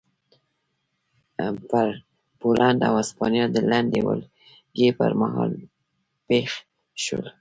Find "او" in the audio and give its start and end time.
2.87-2.93